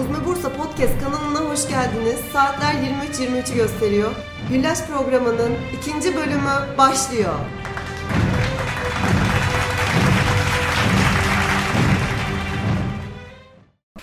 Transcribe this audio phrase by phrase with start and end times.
[0.00, 2.20] Uzme Bursa Podcast kanalına hoş geldiniz.
[2.32, 4.10] Saatler 23.23'ü gösteriyor.
[4.50, 7.34] Güllaç programının ikinci bölümü başlıyor.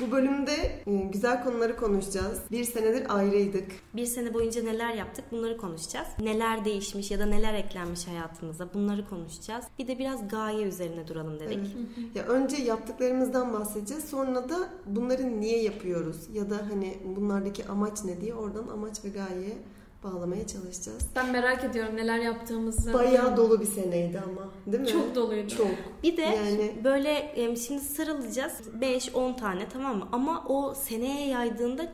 [0.01, 2.39] Bu bölümde e, güzel konuları konuşacağız.
[2.51, 3.65] Bir senedir ayrıydık.
[3.95, 6.07] Bir sene boyunca neler yaptık bunları konuşacağız.
[6.19, 9.65] Neler değişmiş ya da neler eklenmiş hayatımıza bunları konuşacağız.
[9.79, 11.75] Bir de biraz gaye üzerine duralım dedik.
[12.15, 14.05] Ya önce yaptıklarımızdan bahsedeceğiz.
[14.05, 19.09] Sonra da bunları niye yapıyoruz ya da hani bunlardaki amaç ne diye oradan amaç ve
[19.09, 19.57] gaye
[20.03, 21.07] bağlamaya çalışacağız.
[21.15, 22.93] Ben merak ediyorum neler yaptığımızı.
[22.93, 24.87] Bayağı dolu bir seneydi ama, değil mi?
[24.89, 25.55] Çok doluydu.
[25.55, 25.67] Çok.
[26.03, 30.07] Bir de Yani- böyle e, şimdi sıralayacağız 5-10 tane tamam mı?
[30.11, 31.87] Ama o seneye yaydığında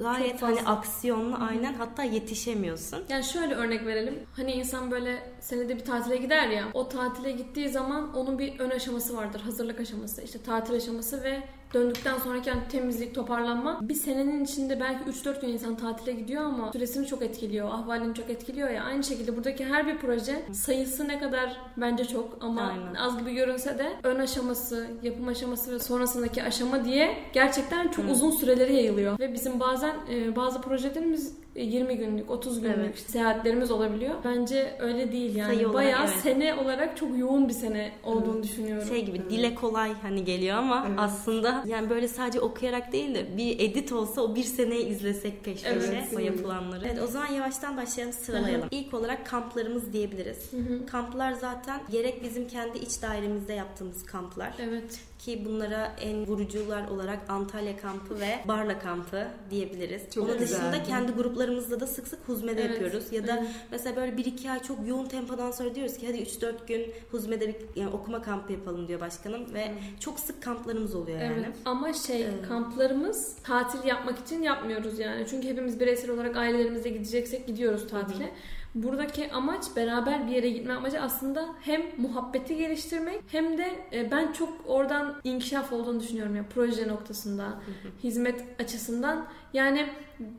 [0.00, 2.98] gayet hani aksiyonlu aynen hatta yetişemiyorsun.
[3.08, 4.18] Yani şöyle örnek verelim.
[4.36, 6.64] Hani insan böyle senede bir tatile gider ya.
[6.74, 9.40] O tatile gittiği zaman onun bir ön aşaması vardır.
[9.40, 10.22] Hazırlık aşaması.
[10.22, 11.42] işte tatil aşaması ve
[11.74, 13.78] döndükten sonraki yani temizlik, toparlanma.
[13.82, 17.68] Bir senenin içinde belki 3-4 gün insan tatile gidiyor ama süresini çok etkiliyor.
[17.68, 18.84] Ahvalini çok etkiliyor ya.
[18.84, 22.94] Aynı şekilde buradaki her bir proje sayısı ne kadar bence çok ama Aynen.
[22.94, 28.30] az gibi görünse de ön aşaması, yapım aşaması ve sonrasındaki aşama diye gerçekten çok uzun
[28.30, 29.18] süreleri yayılıyor.
[29.18, 32.98] Ve bizim bazen e, bazı projelerimiz 20 günlük, 30 günlük Evet.
[32.98, 34.14] seyahatlerimiz olabiliyor.
[34.24, 35.54] Bence öyle değil yani.
[35.54, 36.16] Sayı olarak Bayağı evet.
[36.22, 38.88] sene olarak çok yoğun bir sene olduğunu düşünüyorum.
[38.88, 40.98] Şey gibi dile kolay hani geliyor ama Evet.
[41.00, 45.62] aslında yani böyle sadece okuyarak değil de bir edit olsa o bir seneyi izlesek peş
[45.62, 46.12] peşe Evet.
[46.16, 46.84] o yapılanları.
[46.86, 48.68] Evet o zaman yavaştan başlayalım sıralayalım.
[48.70, 50.50] İlk olarak kamplarımız diyebiliriz.
[50.90, 55.00] Kamplar zaten gerek bizim kendi iç dairemizde yaptığımız kamplar Evet.
[55.24, 60.02] Ki bunlara en vurucular olarak Antalya kampı ve Barla kampı diyebiliriz.
[60.14, 60.60] Çok Onun güzeldi.
[60.60, 63.12] dışında kendi gruplarımızda da sık sık huzmede Evet, yapıyoruz.
[63.12, 63.48] Ya da evet.
[63.70, 67.48] mesela böyle bir iki ay çok yoğun tempodan sonra diyoruz ki hadi 3-4 gün huzmede
[67.48, 71.34] bir yani okuma kampı yapalım diyor başkanım ve çok sık kamplarımız oluyor yani.
[71.44, 71.56] Evet.
[71.64, 72.48] Ama şey Evet.
[72.48, 75.26] kamplarımız tatil yapmak için yapmıyoruz yani.
[75.30, 78.32] Çünkü hepimiz bireysel olarak ailelerimizle gideceksek gidiyoruz tatile.
[78.74, 84.32] Buradaki amaç beraber bir yere gitme amacı aslında hem muhabbeti geliştirmek hem de e, ben
[84.32, 87.60] çok oradan inkişaf olduğunu düşünüyorum ya proje noktasında,
[88.02, 89.26] hizmet açısından.
[89.52, 89.86] Yani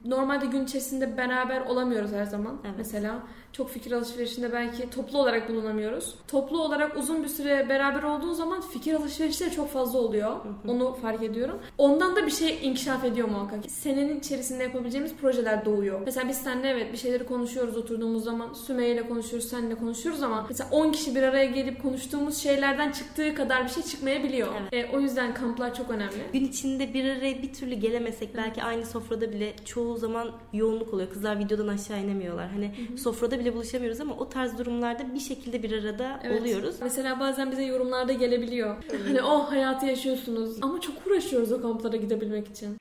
[0.06, 2.58] normalde gün içerisinde beraber olamıyoruz her zaman.
[2.66, 2.76] Evet.
[2.78, 6.16] Mesela çok fikir alışverişinde belki toplu olarak bulunamıyoruz.
[6.28, 10.36] Toplu olarak uzun bir süre beraber olduğu zaman fikir alışverişleri çok fazla oluyor.
[10.68, 11.60] Onu fark ediyorum.
[11.78, 13.60] Ondan da bir şey inkişaf ediyor muhakkak.
[13.68, 16.02] Senenin içerisinde yapabileceğimiz projeler doğuyor.
[16.06, 18.54] Mesela biz seninle evet bir şeyleri konuşuyoruz oturduğumuz zaman.
[18.54, 23.36] Sümeyye ile konuşuyoruz, seninle konuşuyoruz ama mesela 10 kişi bir araya gelip konuştuğumuz şeylerden çıktığı
[23.36, 24.48] kadar bir şey çıkmayabiliyor.
[24.72, 26.24] E, o yüzden kamplar çok önemli.
[26.34, 31.10] Gün içinde bir araya bir türlü gelemesek belki aynı sofrada bile çoğu zaman yoğunluk oluyor.
[31.10, 32.48] Kızlar videodan aşağı inemiyorlar.
[32.50, 36.42] Hani sofrada bile buluşamıyoruz ama o tarz durumlarda bir şekilde bir arada Evet.
[36.42, 36.76] oluyoruz.
[36.82, 38.76] Mesela bazen bize yorumlarda gelebiliyor.
[39.08, 40.58] Hani o hayatı yaşıyorsunuz.
[40.62, 42.78] Ama çok uğraşıyoruz o kamplara gidebilmek için.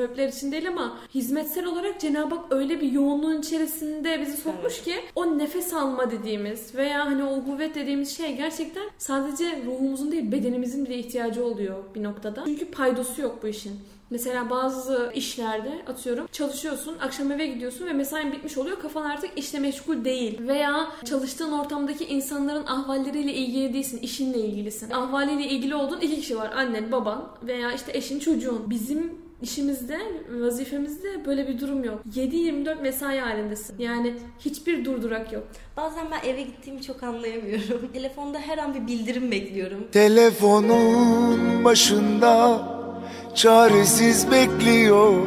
[0.00, 4.94] Sebepler için değil ama hizmetsel olarak Cenab-ı Hak öyle bir yoğunluğun içerisinde bizi sokmuş ki
[5.14, 10.84] o nefes alma dediğimiz veya hani o kuvvet dediğimiz şey gerçekten sadece ruhumuzun değil bedenimizin
[10.86, 12.42] bile ihtiyacı oluyor bir noktada.
[12.44, 13.72] Çünkü paydası yok bu işin.
[14.10, 18.80] Mesela bazı işlerde atıyorum çalışıyorsun, akşam eve gidiyorsun ve mesain bitmiş oluyor.
[18.80, 20.38] Kafan artık işle meşgul değil.
[20.48, 24.90] Veya çalıştığın ortamdaki insanların ahvalleriyle ilgili değilsin, işinle ilgilisin.
[24.90, 26.52] Ahvaliyle ilgili olduğun iki kişi var.
[26.56, 28.70] Annen, baban veya işte eşin, çocuğun.
[28.70, 29.98] Bizim işimizde,
[30.40, 32.00] vazifemizde böyle bir durum yok.
[32.14, 33.78] 7-24 mesai halindesin.
[33.78, 35.46] Yani hiçbir durdurak yok.
[35.76, 37.88] Bazen ben eve gittiğimi çok anlayamıyorum.
[37.92, 39.86] Telefonda her an bir bildirim bekliyorum.
[39.92, 42.62] Telefonun başında
[43.34, 45.26] çaresiz bekliyor.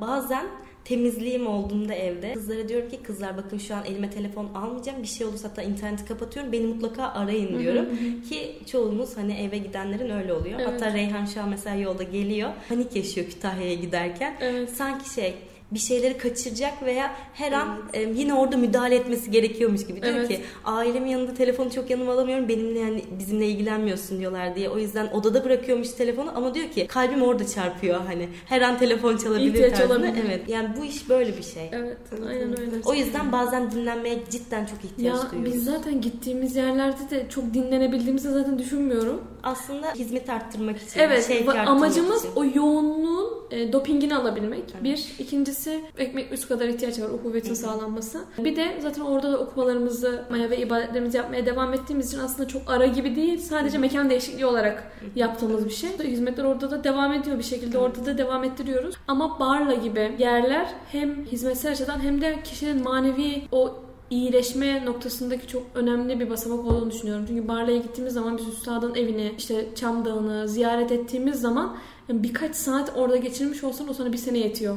[0.00, 0.44] Bazen
[0.84, 2.32] temizliğim olduğunda evde.
[2.32, 5.02] Kızlara diyorum ki kızlar bakın şu an elime telefon almayacağım.
[5.02, 6.52] Bir şey olursa hatta interneti kapatıyorum.
[6.52, 7.86] Beni mutlaka arayın diyorum.
[8.28, 10.60] ki çoğumuz hani eve gidenlerin öyle oluyor.
[10.60, 10.72] Evet.
[10.72, 14.36] hatta Reyhan şu an mesela yolda geliyor panik yaşıyor Kütahya'ya giderken.
[14.40, 14.70] Evet.
[14.70, 15.34] sanki şey
[15.74, 20.28] bir şeyleri kaçıracak veya her an e, yine orada müdahale etmesi gerekiyormuş gibi diyor Evet.
[20.28, 25.06] ki ailemin yanında telefonu çok yanıma alamıyorum benimle yani bizimle ilgilenmiyorsun diyorlar diye o yüzden
[25.06, 29.72] odada bırakıyormuş telefonu ama diyor ki kalbim orada çarpıyor hani her an telefon çalabilir İhtiyaç
[29.78, 29.94] tarzında.
[29.98, 30.24] olabilir.
[30.28, 31.96] evet yani bu iş böyle bir şey Evet,
[32.28, 32.70] aynen öyle.
[32.84, 35.54] o yüzden bazen dinlenmeye cidden çok ihtiyaç Ya duyuyoruz.
[35.54, 39.22] biz zaten gittiğimiz yerlerde de çok dinlenebildiğimizi zaten düşünmüyorum.
[39.42, 42.32] Aslında hizmet arttırmak için, Evet, arttırmak amacımız için.
[42.36, 44.84] o yoğunluğun e, dopingini alabilmek.
[44.84, 45.63] Bir, ikincisi
[45.98, 48.20] ekmek üst kadar ihtiyaç var, o kuvvetin sağlanması.
[48.38, 52.86] Bir de zaten orada da okumalarımızı ve ibadetlerimizi yapmaya devam ettiğimiz için aslında çok ara
[52.86, 55.90] gibi değil, sadece mekan değişikliği olarak yaptığımız bir şey.
[55.98, 58.94] Hizmetler orada da devam ediyor bir şekilde, orada da devam ettiriyoruz.
[59.08, 63.74] Ama Barla gibi yerler hem hizmetsel açıdan hem de kişinin manevi o
[64.10, 67.24] iyileşme noktasındaki çok önemli bir basamak olduğunu düşünüyorum.
[67.28, 71.76] Çünkü Barla'ya gittiğimiz zaman biz Üstad'ın evini, işte Çam Dağı'nı ziyaret ettiğimiz zaman
[72.08, 74.76] yani birkaç saat orada geçirmiş olsan o sana bir sene yetiyor.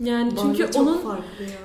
[0.00, 1.00] Yani çünkü onun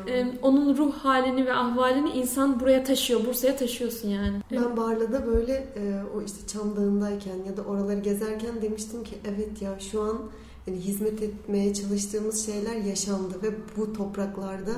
[0.08, 3.26] e, onun ruh halini ve ahvalini insan buraya taşıyor.
[3.26, 4.38] Bursa'ya taşıyorsun yani.
[4.52, 9.62] Ben Barla'da böyle e, o işte Çam Dağı'ndayken ya da oraları gezerken demiştim ki evet
[9.62, 10.18] ya şu an
[10.66, 13.48] hani hizmet etmeye çalıştığımız şeyler yaşandı ve
[13.78, 14.72] bu topraklarda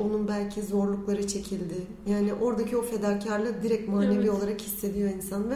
[0.00, 1.74] onun belki zorlukları çekildi.
[2.06, 4.30] Yani oradaki o fedakarlığı direkt manevi Evet.
[4.30, 5.54] olarak hissediyor insan ve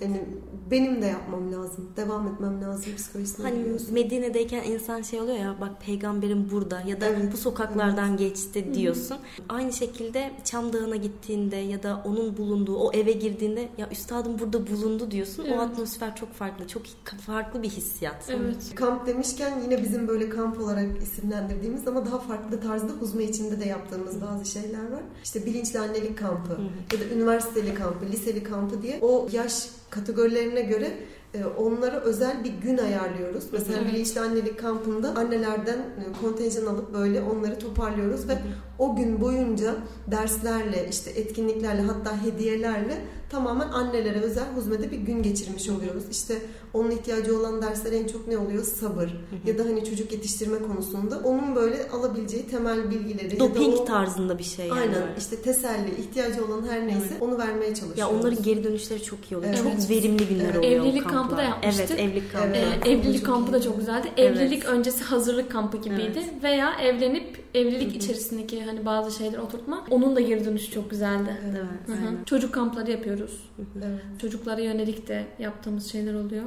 [0.00, 0.24] yani
[0.70, 1.88] benim de yapmam lazım.
[1.96, 3.94] Devam etmem lazım psikolojisine Hani giriyorsun.
[3.94, 9.16] Medine'deyken insan şey oluyor ya bak peygamberim burada ya da Evet, bu sokaklardan geçti diyorsun.
[9.48, 14.66] Aynı şekilde Çam Dağı'na gittiğinde ya da onun bulunduğu o eve girdiğinde ya üstadım burada
[14.66, 15.44] bulundu diyorsun.
[15.48, 15.58] Evet.
[15.58, 16.66] O atmosfer çok farklı.
[16.66, 16.82] Çok
[17.26, 18.28] farklı bir hissiyat.
[18.30, 18.74] Evet.
[18.74, 23.66] Kamp demişken yine bizim böyle kamp olarak isimlendirdiğimiz ama daha farklı tarzda huzme içinde de
[23.76, 25.02] yaptığımız bazı şeyler var.
[25.24, 26.52] İşte bilinçli annelik kampı
[26.92, 30.92] ya da üniversiteli kampı, liseli kampı diye o yaş kategorilerine göre
[31.34, 33.44] e, onlara özel bir gün ayarlıyoruz.
[33.52, 33.92] Mesela Evet.
[33.92, 38.38] bilinçli annelik kampında annelerden e, kontenjan alıp böyle onları toparlıyoruz ve
[38.78, 39.74] o gün boyunca
[40.10, 46.04] derslerle, işte etkinliklerle hatta hediyelerle tamamen annelere özel huzmede bir gün geçirmiş oluyoruz.
[46.10, 46.34] İşte
[46.76, 48.64] onun ihtiyacı olan dersler en çok ne oluyor?
[48.64, 49.10] Sabır.
[49.46, 53.84] Ya da hani çocuk yetiştirme konusunda onun böyle alabileceği temel bilgileri ya da Doping o-
[53.84, 54.80] tarzında bir şey yani.
[54.80, 57.98] Aynen işte teselli, ihtiyacı olan her neyse onu vermeye çalışıyoruz.
[57.98, 59.54] Ya onların geri dönüşleri çok iyi oluyor.
[59.62, 59.80] Evet.
[59.80, 60.56] Çok verimli günler Evet.
[60.56, 60.72] oluyor.
[60.84, 61.44] Evlilik kampı da kamplar.
[61.44, 61.86] yapmıştık.
[61.90, 62.48] Evet evlilik kampı.
[62.56, 62.86] Evet.
[62.86, 64.08] Ee, evlilik Çok kampı da çok güzeldi.
[64.16, 64.36] Evet.
[64.36, 66.12] Evlilik öncesi hazırlık kampı gibiydi.
[66.16, 66.42] Evet.
[66.42, 69.84] Veya evlenip evlilik içerisindeki hani bazı şeyler oturtma.
[69.90, 71.22] Onun da geri dönüşü çok güzeldi.
[71.22, 71.58] Mi?
[71.86, 72.24] Hı hı.
[72.26, 73.50] Çocuk kampları yapıyoruz.
[73.78, 74.00] Evet.
[74.20, 76.44] Çocuklara yönelik de yaptığımız şeyler oluyor.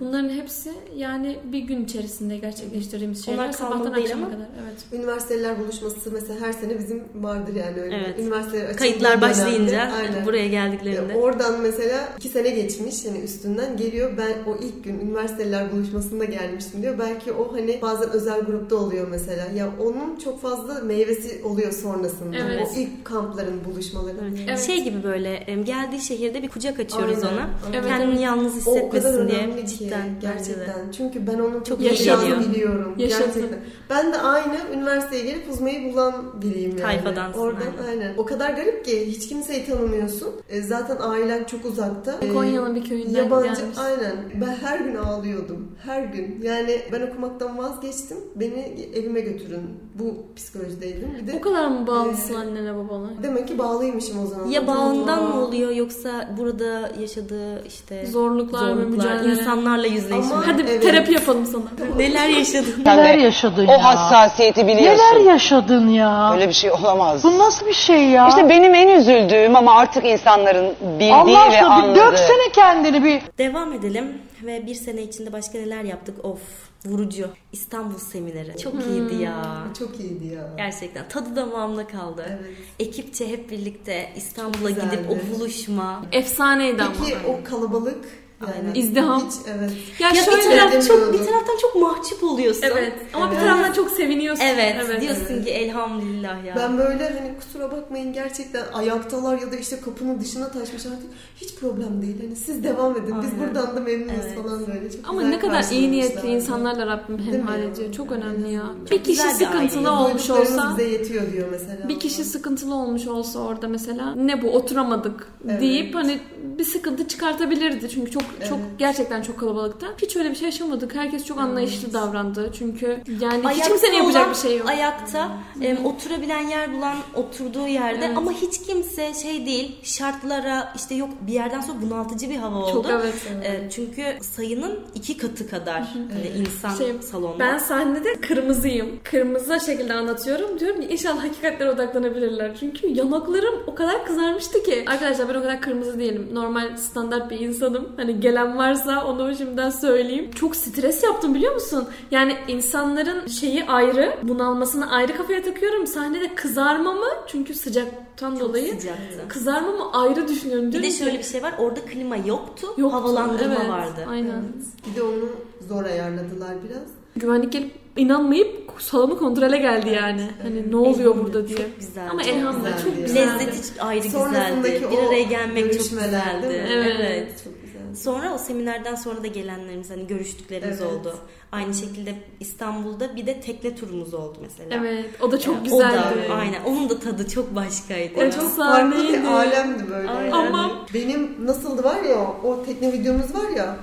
[0.00, 3.38] Bunların hepsi yani bir gün içerisinde gerçekleştirdiğimiz şeyler.
[3.44, 4.46] Onlar Sabahtan akşama ama- kadar.
[4.62, 4.78] Evet.
[4.92, 7.96] Üniversiteler buluşması mesela her sene bizim vardır yani öyle.
[7.96, 8.18] Evet.
[8.18, 10.26] Üniversiteler Kayıtlar başlayınca Aynen.
[10.26, 11.12] buraya geldiklerinde.
[11.12, 16.24] Ya Oradan mesela iki sene geçmiş yani üstünden geliyor ben o ilk gün üniversiteler buluşmasında
[16.24, 16.98] gelmiştim diyor.
[16.98, 19.46] Belki o hani bazen özel grupta oluyor mesela.
[19.56, 22.36] Ya onun çok fazla meyvesi oluyor sonrasında.
[22.36, 22.68] Evet.
[22.76, 24.16] O ilk kampların buluşmaları.
[24.48, 24.60] Evet.
[24.60, 27.36] Şey gibi böyle geldiği şehirde bir kucak açıyoruz Aynen.
[27.36, 27.50] ona.
[27.74, 27.84] Evet.
[27.88, 29.38] Kendini yalnız O o kadar hissetmesin diye.
[29.38, 30.32] önemli ki Cidden bence de.
[30.34, 30.90] gerçekten.
[30.96, 32.94] Çünkü ben onu Çok yaşadığını biliyorum.
[32.98, 33.26] Yaşadım.
[33.34, 33.58] Gerçekten.
[33.90, 36.80] Ben de aynı üniversiteye gelip uzmayı bulan biriyim yani.
[36.82, 38.00] Tayfadansın, Oradan aynen.
[38.00, 38.14] aynen.
[38.18, 40.28] O kadar garip ki hiç kimseyi tanımıyorsun.
[40.48, 42.14] E, zaten ailen çok uzakta.
[42.22, 43.78] E, Konya'nın bir köyünden Yabancı gelmiş.
[43.78, 44.16] aynen.
[44.40, 45.68] Ben her gün ağlıyordum.
[45.84, 46.38] Her gün.
[46.42, 48.16] Yani ben okumaktan vazgeçtim.
[48.34, 49.62] Beni evime götürün.
[49.94, 51.08] Bu psikolojideydim.
[51.22, 53.10] Bir de O kadar mı bağlısın Ee, annene babana?
[53.22, 54.46] demek ki bağlıymışım o zaman.
[54.46, 59.41] Ya bağından mı oluyor yoksa burada yaşadığı işte Zorluklar, ve zorluklar, mücadele.
[59.42, 60.34] İnsanlarla yüzleşme.
[60.34, 60.82] Ama- Hadi Evet.
[60.82, 61.62] terapi yapalım sana.
[61.96, 62.84] Neler yaşadın?
[62.84, 63.84] Neler yaşadın o ya?
[63.84, 65.04] hassasiyeti biliyorsun.
[65.04, 66.32] Neler yaşadın ya?
[66.34, 67.24] Öyle bir şey olamaz.
[67.24, 68.28] Bu nasıl bir şey ya?
[68.28, 72.00] İşte benim en üzüldüğüm ama artık insanların bildiği Allah ve aşkına bir anladığı.
[72.00, 73.22] döksene kendini bir.
[73.38, 76.24] Devam edelim ve bir sene içinde başka neler yaptık?
[76.24, 76.38] Of
[76.86, 77.26] vurucu.
[77.52, 78.58] İstanbul semineri.
[78.58, 79.34] Çok iyiydi ya.
[79.78, 80.48] Çok iyiydi ya.
[80.56, 82.24] Gerçekten tadı damağımda kaldı.
[82.28, 82.50] Evet.
[82.80, 86.02] Ekipçe hep birlikte İstanbul'a gidip o buluşma.
[86.12, 86.92] Efsaneydi ama.
[87.04, 88.04] Peki o kalabalık
[88.46, 88.74] Aynen.
[88.74, 89.26] İzdiham.
[89.26, 89.70] Hiç, evet.
[89.98, 90.56] Ya, Ya bir şöyle.
[90.58, 92.62] taraf çok bir taraftan çok mahcup oluyorsun.
[92.72, 92.92] Evet.
[93.14, 93.44] Ama bir Evet.
[93.46, 94.44] taraftan çok seviniyorsun.
[94.44, 96.54] Evet, diyorsun ki elhamdülillah ya.
[96.56, 101.54] Ben böyle hani kusura bakmayın gerçekten ayaktalar ya da işte kapının dışına taşmış artık hiç
[101.54, 102.16] problem değil.
[102.22, 103.14] Hani siz devam edin.
[103.22, 103.40] Biz Aynen.
[103.40, 104.42] buradan da memnunuz Evet.
[104.42, 104.90] falan böyle.
[104.90, 107.92] Çok Ama ne kadar iyi niyetli insanlarla Rabbim hemhal ediyor.
[107.92, 108.62] Çok önemli ya.
[108.80, 110.08] Çok Bir kişi bir sıkıntılı aile.
[110.08, 111.88] olmuş olsa bize yetiyor diyor mesela.
[111.88, 115.60] bir kişi sıkıntılı olmuş olsa orada mesela ne bu oturamadık Evet.
[115.60, 116.18] deyip hani
[116.58, 117.88] bir sıkıntı çıkartabilirdi.
[117.88, 118.78] Çünkü çok çok Evet.
[118.78, 119.86] gerçekten çok kalabalıkta.
[120.02, 120.94] Hiç öyle bir şey yaşamadık.
[120.94, 122.50] Herkes çok anlayışlı davrandı.
[122.58, 122.86] Çünkü
[123.20, 124.68] yani hiç Ayakta kimsenin yapacak bir şey yok.
[124.68, 125.28] Ayakta
[125.60, 128.16] em, oturabilen yer bulan oturduğu yerde Evet.
[128.18, 132.72] ama hiç kimse şey değil şartlara işte yok bir yerden sonra bunaltıcı bir hava oldu.
[132.72, 133.14] Çok evet.
[133.44, 137.38] E, çünkü sayının iki katı kadar hani insan Şey, salonda.
[137.38, 139.00] Ben sahnede kırmızıyım.
[139.04, 140.60] Kırmızı şekilde anlatıyorum.
[140.60, 142.56] Diyorum ki inşallah hakikatlere odaklanabilirler.
[142.60, 144.84] Çünkü yanaklarım o kadar kızarmıştı ki.
[144.86, 146.28] Arkadaşlar ben o kadar kırmızı değilim.
[146.32, 147.88] Normal standart bir insanım.
[147.96, 150.30] Hani gelen varsa onu şimdiden söyleyeyim.
[150.34, 151.88] Çok stres yaptım biliyor musun?
[152.10, 154.14] Yani insanların şeyi ayrı.
[154.22, 155.86] Bunalmasını ayrı kafaya takıyorum.
[155.86, 159.28] Sahnede kızarmamı çünkü sıcaktan dolayı sıcaktı.
[159.28, 160.72] kızarmamı ayrı düşünüyorum.
[160.72, 162.96] Bir de şöyle bir şey var orada klima yoktu, yoktu.
[162.96, 164.06] havalandırma Evet, vardı.
[164.08, 164.42] Aynen.
[164.90, 165.28] Bir de onu
[165.68, 166.88] zor ayarladılar biraz.
[167.16, 170.28] Güvenlik gelip inanmayıp salonu kontrole geldi yani.
[170.42, 171.58] Hani ne oluyor burada diye.
[171.58, 172.10] Çok güzeldi.
[172.10, 173.44] Ama çok elhamdülillah çok güzeldi.
[173.44, 174.92] Lezzeti ayrı Sonrasındaki güzeldi.
[174.92, 176.66] Bir araya gelmek çok güzeldi.
[176.68, 176.96] Evet.
[177.00, 177.44] evet.
[177.44, 177.61] Çok.
[177.96, 180.92] Sonra o seminerden sonra da gelenlerimiz hani görüştüklerimiz Evet.
[180.92, 181.14] oldu.
[181.52, 184.84] Aynı şekilde İstanbul'da bir de tekne turumuz oldu mesela.
[184.86, 186.28] Evet o da çok O güzeldi.
[186.28, 186.64] da aynen.
[186.64, 188.14] Onun da tadı çok başkaydı.
[188.26, 190.10] O çok Farklı bir alemdi böyle.
[190.10, 190.30] Aynen.
[190.32, 193.76] Ama- benim nasıldı var ya o tekne videomuz var ya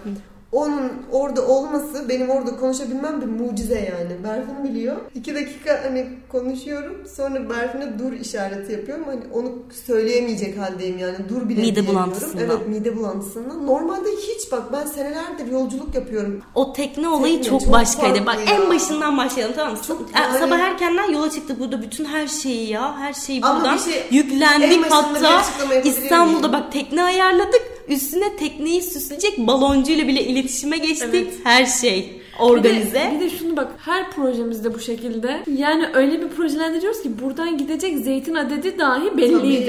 [0.52, 4.24] onun orada olması benim orada konuşabilmem bir mucize yani.
[4.24, 4.96] Berfin biliyor.
[5.16, 9.04] İki dakika hani konuşuyorum sonra Berfin'e dur işareti yapıyorum.
[9.08, 9.52] Hani onu
[9.88, 11.16] söyleyemeyecek haldeyim yani.
[11.30, 12.46] Dur bile Mide bulantısından.
[12.46, 13.68] Evet mide bulantısından.
[13.68, 16.42] Normalde hiç bak ben senelerdir yolculuk yapıyorum.
[16.56, 18.26] O tekne olayı Tekne çok, çok başkaydı.
[18.26, 18.56] Bak ya.
[18.56, 19.80] en başından başlayalım tamam mı?
[19.88, 22.98] Çok yani- Sabah erkenden yola çıktık burada bütün her şeyi ya.
[22.98, 25.42] Her şeyi Ama buradan bir şey- en yüklendik hatta
[25.84, 26.54] İstanbul'da miyim?
[26.54, 27.69] bak tekne ayarladık.
[27.90, 31.10] Üstüne tekneyi süsleyecek baloncuyla bile iletişime geçtik.
[31.14, 31.28] Evet.
[31.44, 32.94] Her şey Bir organize.
[32.94, 35.40] de, bir de şunu bak her projemizde bu şekilde.
[35.58, 39.66] Yani öyle bir projelendiriyoruz ki buradan gidecek zeytin adedi dahi belliydi.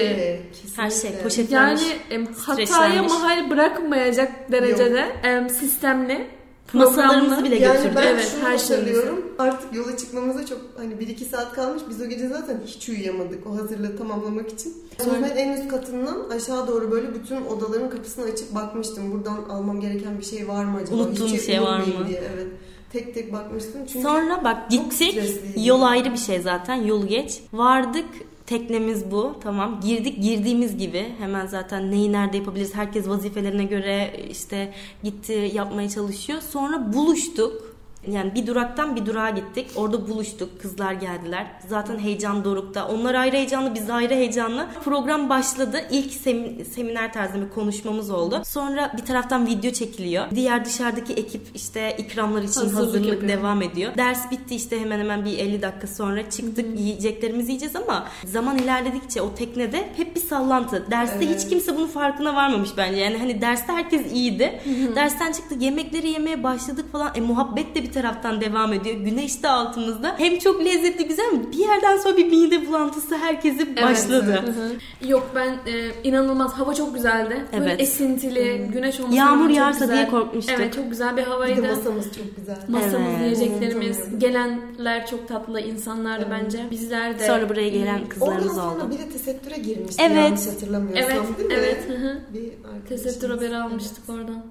[0.77, 1.83] Tabii, Her şey poşetlenmiş.
[1.83, 6.27] Yani em, hataya mahal bırakmayacak derecede em, sistemli,
[6.73, 7.97] Masalarımızı bile Yani götürdük.
[7.97, 9.25] ben Evet, şunu her hatırlıyorum.
[9.39, 11.83] Artık yola çıkmamıza çok hani 1-2 saat kalmış.
[11.91, 14.75] Biz o gece zaten hiç uyuyamadık o hazırlığı tamamlamak için.
[14.99, 19.13] Hizmet en üst katından aşağı doğru böyle bütün odaların kapısını açıp bakmıştım.
[19.13, 20.97] Buradan almam gereken bir şey var mı acaba?
[20.97, 22.09] Unuttuğum bir şey var mı?
[22.09, 22.23] Diye.
[22.35, 22.47] Evet.
[22.93, 23.81] Tek tek bakmıştım.
[23.87, 25.19] Çünkü Sonra bak gittik.
[25.57, 26.75] Yol ayrı bir şey zaten.
[26.75, 27.41] Yol geç.
[27.53, 28.07] Vardık.
[28.51, 29.35] Teknemiz bu.
[29.43, 29.81] Tamam.
[29.81, 31.15] Girdik girdiğimiz gibi.
[31.19, 32.75] Hemen zaten neyi nerede yapabiliriz?
[32.75, 36.41] Herkes vazifelerine göre işte gitti yapmaya çalışıyor.
[36.41, 37.77] Sonra buluştuk.
[38.09, 39.71] Yani bir duraktan bir durağa gittik.
[39.77, 40.61] Orada buluştuk.
[40.63, 41.47] Kızlar geldiler.
[41.69, 42.89] Zaten heyecan dorukta.
[42.89, 44.67] Onlar ayrı heyecanlı, biz ayrı heyecanlı.
[44.85, 45.81] Program başladı.
[45.91, 48.43] İlk sem- seminer tarzında bir konuşmamız oldu.
[48.45, 50.25] Sonra bir taraftan video çekiliyor.
[50.35, 53.29] Diğer dışarıdaki ekip işte ikramlar için Hazırlık hazırlık, yapıyor.
[53.39, 53.97] devam ediyor.
[53.97, 56.79] Ders bitti işte hemen hemen bir 50 dakika sonra çıktık.
[56.81, 60.91] Yiyeceklerimizi yiyeceğiz ama zaman ilerledikçe o teknede hep bir sallantı.
[60.91, 61.37] Derste Evet.
[61.45, 63.01] hiç kimse bunun farkına varmamış bence.
[63.01, 64.61] Yani hani derste herkes iyiydi.
[64.97, 67.11] Dersten çıktık yemekleri yemeye başladık falan.
[67.15, 68.97] E muhabbet de bir taraftan devam ediyor.
[68.97, 70.15] Güneş de altımızda.
[70.19, 74.43] Hem çok lezzetli güzel bir yerden sonra bir mide bulantısı herkesi başladı.
[74.47, 75.09] Hı hı.
[75.11, 77.45] Yok ben e, inanılmaz hava çok güzeldi.
[77.53, 77.81] Böyle Evet.
[77.81, 79.97] esintili, güneş olması Yağmur yağarsa güzel.
[79.97, 80.55] diye korkmuştuk.
[80.59, 81.63] Evet çok güzel bir bir de havaydı.
[81.63, 82.59] masamız çok güzel.
[82.69, 83.39] Masamız, Evet.
[83.39, 86.43] yiyeceklerimiz, gelenler çok tatlı insanlardı Evet.
[86.45, 86.67] bence.
[86.71, 87.27] Bizler de.
[87.27, 88.91] Sonra buraya gelen kızlarımız Oradan sonra oldu.
[88.95, 90.17] bir de tesettüre girmişti Evet.
[90.17, 91.55] yanlış hatırlamıyorsam Evet, değil mi?
[91.59, 91.89] evet.
[91.89, 92.19] hı hı.
[92.35, 92.41] Bir
[92.75, 93.03] arkadaşımız.
[93.05, 93.63] Tesettür haberi Evet.
[93.63, 94.43] almıştık oradan.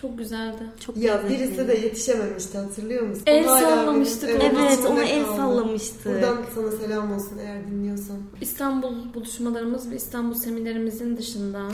[0.00, 0.62] Çok güzeldi.
[0.86, 1.42] Çok Ya lezzetliydi.
[1.50, 3.22] birisi de yetişememişti hatırlıyor musun?
[3.26, 4.30] El O hala sallamıştık.
[4.30, 5.36] Evet ona el kaldı.
[5.36, 6.06] sallamıştık.
[6.06, 8.16] Buradan sana selam olsun eğer dinliyorsan.
[8.40, 11.68] İstanbul buluşmalarımız ve İstanbul seminerimizin dışında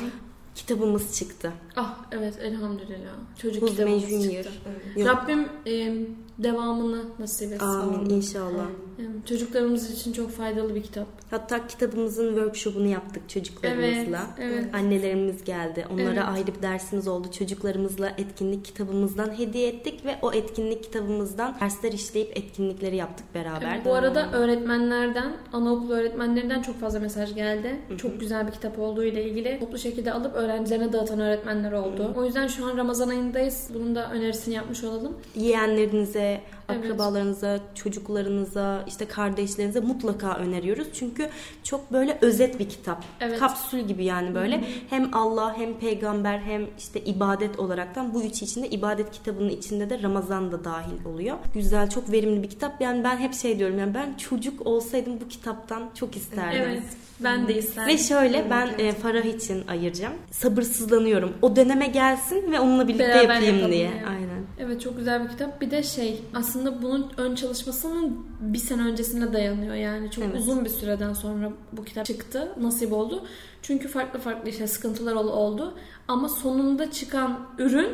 [0.55, 1.53] Kitabımız çıktı.
[1.77, 4.43] ah evet elhamdülillah çocuk Huzme kitabımız Junior.
[4.45, 4.51] çıktı.
[4.97, 5.07] Evet.
[5.09, 5.95] Rabbim e,
[6.39, 7.67] devamını nasip etsin.
[7.67, 8.67] Amin inşallah.
[8.99, 11.07] Yani çocuklarımız için çok faydalı bir kitap.
[11.31, 14.27] Hatta kitabımızın workshopunu yaptık çocuklarımızla.
[14.39, 14.75] Evet, evet.
[14.75, 15.87] Annelerimiz geldi.
[15.93, 16.23] Onlara Evet.
[16.29, 17.29] ayrı bir dersimiz oldu.
[17.39, 23.85] Çocuklarımızla etkinlik kitabımızdan hediye ettik ve o etkinlik kitabımızdan dersler işleyip etkinlikleri yaptık beraber.
[23.85, 27.81] Bu arada öğretmenlerden, anaokulu öğretmenlerinden çok fazla mesaj geldi.
[27.97, 29.61] Çok güzel bir kitap olduğu ile ilgili.
[29.61, 32.15] Toplu şekilde alıp öğrencilerine dağıtan öğretmenler oldu.
[32.17, 33.69] O yüzden şu an Ramazan ayındayız.
[33.75, 35.17] Bunun da önerisini yapmış olalım.
[35.37, 36.85] yeğenlerinize, Evet.
[36.85, 40.89] akrabalarınıza, çocuklarınıza, işte kardeşlerinize mutlaka öneriyoruz.
[40.95, 41.29] Çünkü
[41.63, 43.05] çok böyle özet bir kitap.
[43.21, 43.39] Evet.
[43.39, 44.65] Kapsül gibi yani böyle.
[44.91, 50.03] Hem Allah hem peygamber hem işte ibadet olaraktan bu üç içinde ibadet kitabının içinde de
[50.03, 51.37] Ramazan da dahil oluyor.
[51.55, 52.81] Güzel, çok verimli bir kitap.
[52.81, 56.63] Yani ben hep şey diyorum yani ben çocuk olsaydım bu kitaptan çok isterdim.
[56.67, 56.83] Evet.
[57.21, 57.95] Ben de isterdim.
[57.95, 58.93] Ve şöyle Evet, ben e.
[58.93, 60.15] Farah için ayıracağım.
[60.31, 61.33] Sabırsızlanıyorum.
[61.43, 63.85] O döneme gelsin ve onunla birlikte Beraber yapayım diye.
[63.85, 64.07] yani.
[64.09, 64.36] Aynen.
[64.59, 65.61] Evet çok güzel bir kitap.
[65.61, 70.11] Bir de şey aslında bunun ön çalışmasının bir sene öncesine dayanıyor yani.
[70.11, 70.37] Çok Evet.
[70.41, 72.53] uzun bir süreden sonra bu kitap çıktı.
[72.61, 73.25] Nasip oldu.
[73.63, 75.75] Çünkü farklı farklı işte sıkıntılar ol- oldu.
[76.09, 77.89] Ama sonunda çıkan ürün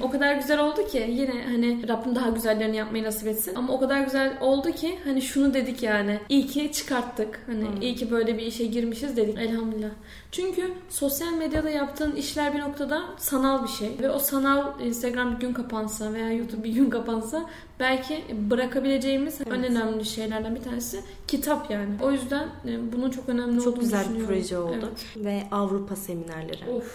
[0.00, 3.54] o kadar güzel oldu ki yine hani Rabbim daha güzellerini yapmayı nasip etsin.
[3.54, 6.20] Ama o kadar güzel oldu ki hani şunu dedik yani.
[6.28, 7.40] iyi ki çıkarttık.
[7.46, 9.38] Hani iyi ki böyle bir işe girmişiz dedik.
[9.38, 9.90] Elhamdülillah.
[10.32, 13.90] Çünkü sosyal medyada yaptığın işler bir noktada sanal bir şey.
[14.00, 17.44] Ve o sanal Instagram bir gün kapansa veya YouTube bir gün kapansa
[17.80, 21.88] belki bırakabileceğimiz en önemli şeylerden bir tanesi kitap yani.
[22.02, 24.34] O yüzden e, bunun çok önemli Çok olduğunu güzel bir düşünüyorum.
[24.36, 24.74] proje oldu.
[24.88, 25.24] Evet.
[25.24, 26.70] Ve Avrupa seminerleri.
[26.76, 26.94] Of.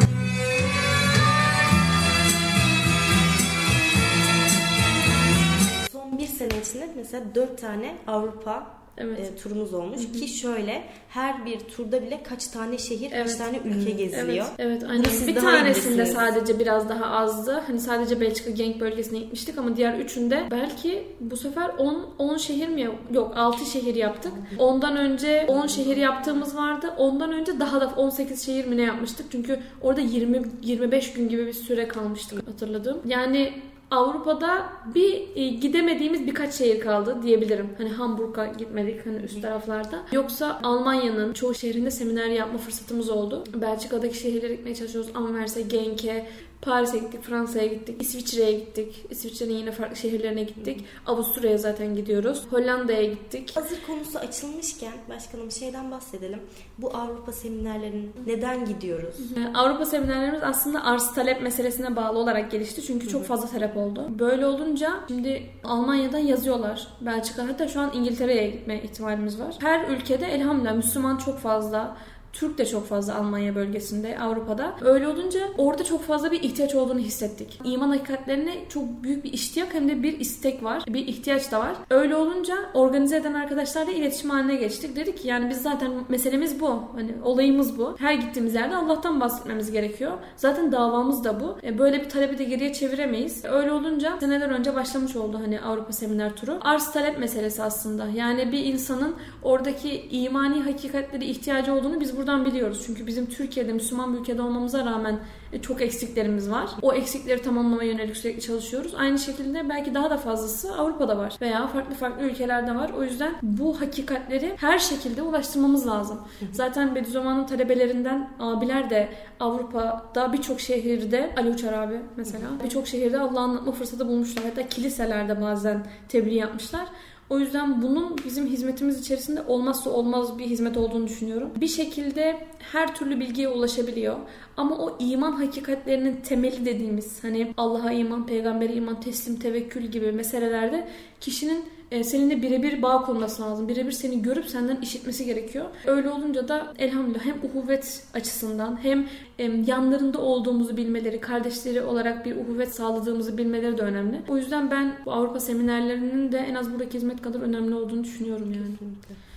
[6.33, 9.19] Sene içinde mesela dört tane Avrupa Evet.
[9.19, 13.37] e, turumuz olmuş ki şöyle her bir turda bile kaç tane şehir, kaç Evet.
[13.37, 14.45] tane ülke geziliyor.
[14.57, 15.03] Evet, evet aynen.
[15.03, 17.63] Siz bir tanesinde sadece biraz daha azdı.
[17.67, 22.67] Hani sadece Belçika Genk bölgesine gitmiştik ama diğer üçünde belki bu sefer 10 10 şehir
[22.67, 24.31] mi yok 6 şehir yaptık.
[24.59, 26.93] Ondan önce 10 şehir yaptığımız vardı.
[26.97, 29.25] Ondan önce daha da 18 şehir mi ne yapmıştık?
[29.31, 33.01] Çünkü orada 20 25 gün gibi bir süre kalmıştık hatırladığım.
[33.05, 33.53] Yani
[33.91, 37.69] Avrupa'da bir e, gidemediğimiz birkaç şehir kaldı diyebilirim.
[37.77, 40.03] Hani Hamburg'a gitmedik hani üst taraflarda.
[40.11, 43.43] Yoksa Almanya'nın çoğu şehrinde seminer yapma fırsatımız oldu.
[43.53, 45.11] Belçika'daki şehirlere gitmeye çalışıyoruz.
[45.15, 46.27] Anvers'e, Genk'e,
[46.65, 49.05] Paris'e gittik, Fransa'ya gittik, İsviçre'ye gittik.
[49.09, 50.85] İsviçre'nin yine farklı şehirlerine gittik.
[51.05, 52.43] Avusturya'ya zaten gidiyoruz.
[52.49, 53.55] Hollanda'ya gittik.
[53.55, 56.39] Hazır konusu açılmışken başkanım şeyden bahsedelim.
[56.77, 59.15] Bu Avrupa seminerlerinin neden gidiyoruz?
[59.37, 62.81] Ee, Avrupa seminerlerimiz aslında arz talep meselesine bağlı olarak gelişti.
[62.81, 64.07] Çünkü çok fazla talep oldu.
[64.19, 66.87] Böyle olunca şimdi Almanya'dan yazıyorlar.
[67.01, 69.55] Belçika hatta şu an İngiltere'ye gitme ihtimalimiz var.
[69.59, 71.97] Her ülkede elhamdülillah Müslüman çok fazla.
[72.33, 74.75] Türk de çok fazla Almanya bölgesinde, Avrupa'da.
[74.81, 77.59] Öyle olunca orada çok fazla bir ihtiyaç olduğunu hissettik.
[77.63, 80.83] İman hakikatlerine çok büyük bir iştiyak hem de bir istek var.
[80.87, 81.75] Bir ihtiyaç da var.
[81.89, 84.95] Öyle olunca organize eden arkadaşlarla iletişim haline geçtik.
[84.95, 86.83] Dedik ki yani biz zaten meselemiz bu.
[86.95, 87.95] Hani olayımız bu.
[87.99, 90.11] Her gittiğimiz yerde Allah'tan bahsetmemiz gerekiyor.
[90.35, 91.57] Zaten davamız da bu.
[91.63, 93.45] E, Böyle bir talebi de geriye çeviremeyiz.
[93.45, 96.57] Öyle olunca seneler önce başlamış oldu hani Avrupa seminer turu.
[96.61, 98.07] Arz talep meselesi aslında.
[98.15, 102.83] Yani bir insanın oradaki imani hakikatleri ihtiyacı olduğunu biz buradan biliyoruz.
[102.85, 105.19] Çünkü bizim Türkiye'de Müslüman bir ülkede olmamıza rağmen
[105.53, 106.69] e, çok eksiklerimiz var.
[106.81, 108.93] O eksikleri tamamlamaya yönelik sürekli çalışıyoruz.
[108.97, 112.91] Aynı şekilde belki daha da fazlası Avrupa'da var veya farklı farklı ülkelerde var.
[112.97, 116.21] O yüzden bu hakikatleri her şekilde ulaştırmamız lazım.
[116.51, 123.43] Zaten Bediüzzaman'ın talebelerinden abiler de Avrupa'da birçok şehirde Ali Uçar abi mesela birçok şehirde Allah'ı
[123.43, 124.45] anlatma fırsatı bulmuşlar.
[124.45, 126.87] Hatta kiliselerde bazen tebliğ yapmışlar.
[127.33, 131.51] O yüzden bunun bizim hizmetimiz içerisinde olmazsa olmaz bir hizmet olduğunu düşünüyorum.
[131.61, 134.15] Bir şekilde her türlü bilgiye ulaşabiliyor.
[134.57, 140.87] Ama o iman hakikatlerinin temeli dediğimiz hani Allah'a iman, peygambere iman, teslim, tevekkül gibi meselelerde
[141.19, 143.67] kişinin e, seninle birebir bağ kurması lazım.
[143.67, 145.65] Birebir seni görüp senden işitmesi gerekiyor.
[145.85, 149.07] Öyle olunca da elhamdülillah hem uhuvvet açısından hem
[149.39, 154.21] e, yanlarında olduğumuzu bilmeleri, kardeşleri olarak bir uhuvvet sağladığımızı bilmeleri de önemli.
[154.27, 158.53] O yüzden ben bu Avrupa seminerlerinin de en az buradaki hizmet kadar önemli olduğunu düşünüyorum
[158.53, 158.73] yani.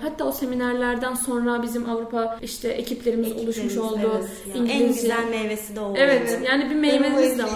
[0.02, 4.10] Hatta o seminerlerden sonra bizim Avrupa işte ekiplerimiz, oluşmuş Ekiplerimiz, oldu.
[4.16, 4.56] evet.
[4.56, 5.98] Yani En güzel meyvesi de oldu.
[6.00, 7.50] Evet yani bir Ben meyvemiz de var.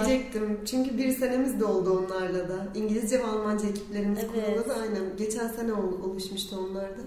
[0.67, 2.67] Çünkü bir senemiz de oldu onlarla da.
[2.75, 4.31] İngilizce ve Almanca ekiplerimiz Evet.
[4.47, 5.17] kuruldu da aynen.
[5.19, 7.01] Geçen sene ol- oluşmuştu onlarda.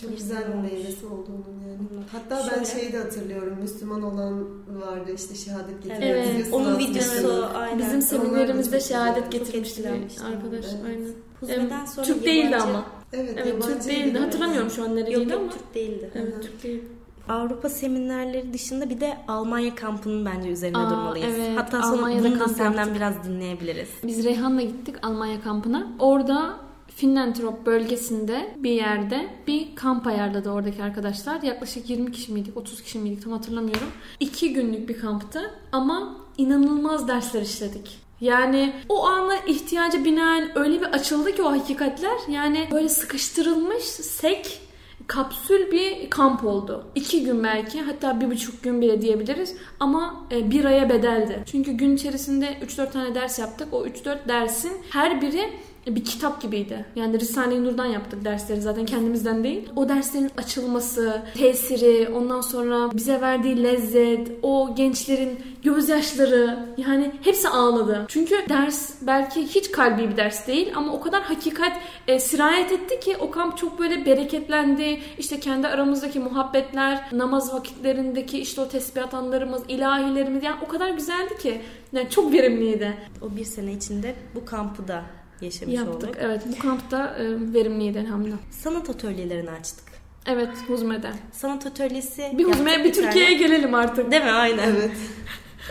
[0.00, 2.04] Çok güzel bir meyvesi oldu onun yani.
[2.12, 3.58] Hatta ben Şöyle- şeyi de hatırlıyorum.
[3.62, 6.28] Müslüman olan vardı işte şehadet getiren Evet.
[6.34, 7.78] videosunu Onun videosu aynen.
[7.78, 9.88] Bizim seminerimizde şehadet getirmişti
[10.26, 10.64] arkadaş.
[10.64, 10.84] Evet.
[10.86, 11.10] Aynen.
[11.40, 12.97] Huzmeden sonra Türk değildi ama.
[13.12, 14.04] Evet, Evet Türk değildi.
[14.04, 14.14] değil.
[14.24, 15.50] Hatırlamıyorum şu an nereliydi Yok yok ama.
[15.50, 16.10] Türk değildi.
[16.14, 16.42] Evet.
[16.42, 16.82] Türk değil.
[17.28, 21.34] Avrupa seminerleri dışında bir de Almanya kampının bence üzerine Aa, durmalıyız.
[21.38, 22.96] evet, Hatta sonra Almanya'da bunu da senden yaptık.
[22.96, 23.88] biraz dinleyebiliriz.
[24.04, 25.86] Biz Reyhan'la gittik Almanya kampına.
[25.98, 31.42] Orada Finnentrop bölgesinde bir yerde bir kamp ayarladı oradaki arkadaşlar.
[31.42, 33.88] Yaklaşık 20 kişi miydik, 30 kişi miydik tam hatırlamıyorum.
[34.20, 35.40] 2 günlük bir kamptı
[35.72, 37.98] ama inanılmaz dersler işledik.
[38.20, 42.18] Yani o ana ihtiyaca binaen öyle bir açıldı ki o hakikatler.
[42.28, 44.60] Yani böyle sıkıştırılmış, sek,
[45.06, 46.86] kapsül bir kamp oldu.
[46.94, 51.42] İki gün belki hatta bir buçuk gün bile diyebiliriz ama e, bir aya bedeldi.
[51.46, 53.68] Çünkü gün içerisinde 3-4 tane ders yaptık.
[53.72, 55.50] O 3-4 dersin her biri
[55.96, 56.84] bir kitap gibiydi.
[56.96, 59.68] Yani Risale-i Nur'dan yaptık dersleri zaten kendimizden değil.
[59.76, 68.04] O derslerin açılması, tesiri, ondan sonra bize verdiği lezzet, o gençlerin gözyaşları yani hepsi ağladı.
[68.08, 71.72] Çünkü ders belki hiç kalbi bir ders değil ama o kadar hakikat
[72.08, 75.00] e, sirayet etti ki o kamp çok böyle bereketlendi.
[75.18, 81.38] İşte kendi aramızdaki muhabbetler, namaz vakitlerindeki işte o tesbihat anlarımız, ilahilerimiz yani o kadar güzeldi
[81.38, 81.60] ki.
[81.92, 82.94] Yani çok verimliydi.
[83.22, 85.02] O bir sene içinde bu kampı da
[85.42, 85.94] yaşamış Yaptık.
[85.94, 86.14] olduk.
[86.20, 88.38] Evet bu kampta e, verimliydi elhamdülillah.
[88.50, 89.84] Sanat atölyelerini açtık.
[90.26, 91.10] Evet Huzme'de.
[91.32, 94.10] Sanat atölyesi Bir Huzme'ye bir Türkiye'ye gelelim artık.
[94.10, 94.30] Değil mi?
[94.30, 94.68] Aynen.
[94.68, 94.90] Evet.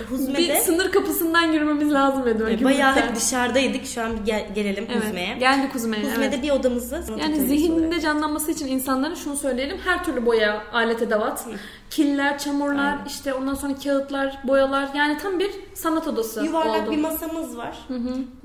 [0.01, 2.59] Bir Huzme'de sınır kapısından yürümemiz lazım Edward.
[2.59, 3.85] e, bayağı hep dışarıdaydık.
[3.85, 5.03] Şu an bir gel- gelelim evet.
[5.05, 5.37] Huzme'ye.
[5.37, 6.03] Geldik Huzme'ye.
[6.03, 6.43] Huzme'de evet.
[6.43, 8.01] bir odamızda Yani zihninde olarak.
[8.01, 9.77] canlanması için insanların şunu söyleyelim.
[9.85, 11.45] Her türlü boya, alet edevat.
[11.89, 14.89] Killer, çamurlar, işte ondan sonra kağıtlar, boyalar.
[14.95, 16.91] Yani tam bir sanat odası Yuvarlak oldu.
[16.91, 17.77] bir masamız var.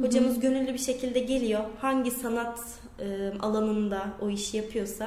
[0.02, 1.60] Hocamız gönüllü bir şekilde geliyor.
[1.80, 2.58] Hangi sanat
[3.00, 5.06] e, alanında o işi yapıyorsa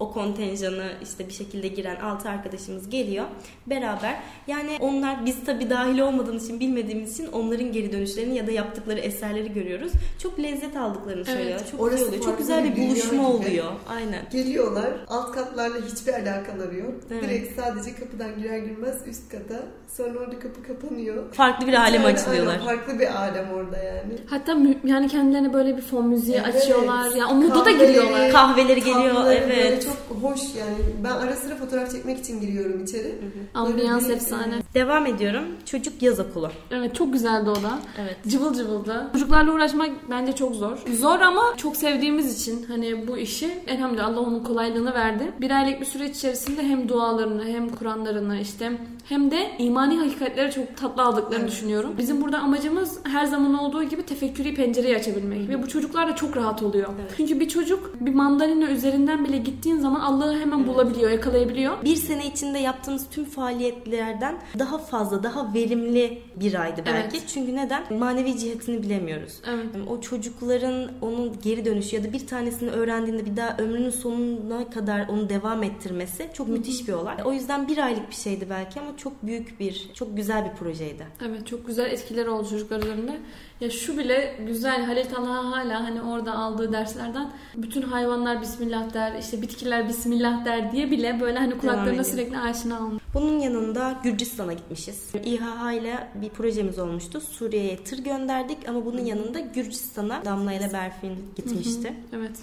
[0.00, 3.24] o kontenjanı işte bir şekilde giren 6 arkadaşımız geliyor
[3.66, 4.16] beraber.
[4.46, 9.00] Yani onlar biz tabii dahil olmadığımız için bilmediğimiz için onların geri dönüşlerini ya da yaptıkları
[9.00, 9.92] eserleri görüyoruz.
[10.22, 11.36] Çok lezzet aldıklarını Evet.
[11.38, 11.60] söylüyor.
[11.70, 12.24] Çok Orası güzel oluyor.
[12.24, 13.26] Çok güzel bir buluşma gibi.
[13.26, 13.72] oluyor.
[13.88, 14.24] Aynen.
[14.32, 14.90] Geliyorlar.
[15.08, 16.94] Alt katlarla hiçbir alakaları yok.
[17.10, 17.22] Evet.
[17.22, 19.62] Direkt sadece kapıdan girer girmez üst kata.
[19.96, 21.32] Sonra orada kapı kapanıyor.
[21.32, 22.52] Farklı bir aleme Yani açılıyorlar.
[22.52, 24.12] aynen farklı bir alem orada yani.
[24.30, 26.56] Hatta yani kendilerine böyle bir fon müziği Evet.
[26.56, 27.10] açıyorlar.
[27.16, 28.32] Ya o moda da Kahveleri, giriyorlar.
[28.32, 29.85] Kahveleri geliyor, Böyle evet.
[29.86, 30.76] Çok hoş yani.
[31.04, 33.14] Ben ara sıra fotoğraf çekmek için giriyorum içeri.
[33.54, 34.54] Ambiyans Böyle bir- efsane.
[34.74, 35.44] Devam ediyorum.
[35.66, 36.50] Çocuk yaz okulu.
[36.70, 37.78] Evet çok güzeldi o da.
[38.00, 38.16] Evet.
[38.28, 39.06] Cıvıl cıvıldı.
[39.12, 40.78] Çocuklarla uğraşmak bence çok zor.
[41.00, 45.32] Zor ama çok sevdiğimiz için hani bu işi elhamdülillah Allah onun kolaylığını verdi.
[45.40, 48.72] Bir aylık bir süreç içerisinde hem dualarını hem Kur'anlarını işte
[49.08, 51.52] hem de imani hakikatleri çok tatlı aldıklarını Evet.
[51.52, 51.94] düşünüyorum.
[51.98, 56.36] Bizim burada amacımız her zaman olduğu gibi tefekkürü pencereyi açabilmek ve bu çocuklar da çok
[56.36, 56.88] rahat oluyor.
[57.16, 61.84] Çünkü bir çocuk bir mandalina üzerinden bile gittiğin zaman Allah'ı hemen bulabiliyor, yakalayabiliyor.
[61.84, 67.16] Bir sene içinde yaptığımız tüm faaliyetlerden daha fazla, daha verimli bir aydı belki.
[67.16, 67.24] Evet.
[67.28, 67.98] Çünkü neden?
[67.98, 69.32] Manevi cihetini bilemiyoruz.
[69.48, 69.66] Evet.
[69.90, 75.08] O çocukların onun geri dönüşü ya da bir tanesini öğrendiğinde bir daha ömrünün sonuna kadar
[75.08, 77.16] onu devam ettirmesi çok müthiş bir olay.
[77.24, 81.06] O yüzden bir aylık bir şeydi belki ama çok büyük bir, çok güzel bir projeydi.
[81.26, 83.20] Evet çok güzel etkileri oldu çocuklar üzerinde.
[83.60, 89.18] Ya şu bile güzel Halil Talha hala hani orada aldığı derslerden bütün hayvanlar Bismillah der,
[89.20, 93.02] işte bitkiler Bismillah der diye bile böyle hani kulaklarına sürekli aşina almış.
[93.14, 95.10] Bunun yanında Gürcistan'a gitmişiz.
[95.24, 97.20] İHA ile bir projemiz olmuştu.
[97.20, 101.92] Suriye'ye tır gönderdik ama bunun yanında Gürcistan'a Damla ile Berfin gitmişti.
[102.12, 102.36] Evet.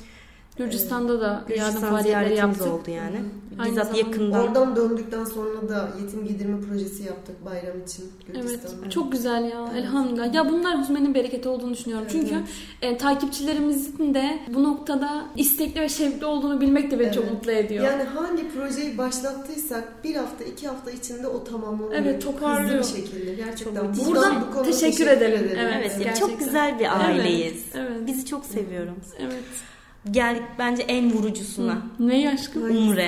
[0.57, 2.67] Gürcistan'da da yardım Gürcistan faaliyetleri ziyaretimiz yaptık.
[2.81, 3.17] oldu yani.
[3.59, 4.43] Aynı Bizzat zamanda yakından.
[4.47, 8.43] Oradan döndükten sonra da yetim giydirme projesi yaptık bayram için Evet.
[8.43, 8.89] Gürcistan'da.
[8.89, 9.69] Çok güzel ya.
[9.73, 9.83] Evet.
[9.83, 10.33] Elhamdülillah.
[10.33, 12.07] Ya bunlar huzmenin bereketi olduğunu düşünüyorum.
[12.11, 12.35] Evet, Çünkü
[12.81, 12.93] evet.
[12.93, 17.33] e, takipçilerimizin de bu noktada istekli ve şevkli olduğunu bilmek de beni çok Evet.
[17.33, 17.85] mutlu ediyor.
[17.85, 22.01] Yani hangi projeyi başlattıysak bir hafta iki hafta içinde o tamamlanıyor.
[22.01, 22.79] Evet, toparlıyor.
[22.79, 23.93] Hızlı bir şekilde gerçekten.
[23.93, 24.05] Çok.
[24.05, 25.49] Buradan bu konuda teşekkür edelim.
[25.57, 26.27] Evet, Evet, gerçekten.
[26.27, 27.63] çok güzel bir aileyiz.
[27.73, 27.87] Evet.
[27.97, 28.07] evet.
[28.07, 28.95] Bizi çok seviyorum.
[29.19, 29.43] Evet
[30.11, 31.77] geldik bence en vurucusuna.
[31.99, 32.63] Ne aşkım?
[32.63, 33.07] Umre.